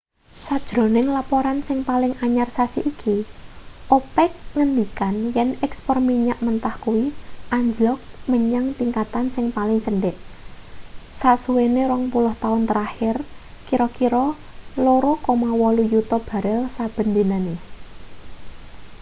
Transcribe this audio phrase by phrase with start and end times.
[0.45, 3.15] sajroning laporan sing paling anyar sasi iki
[3.97, 7.05] opec ngendikan yen ekspor minyak mentah kuwi
[7.57, 7.99] anjlok
[8.31, 10.17] menyang tingkatan sing paling cendhek
[11.19, 13.15] sasuwene rong puluh taun terakhir
[13.67, 14.25] kira-kira
[14.73, 17.55] 2,8 yuta barel saben dinane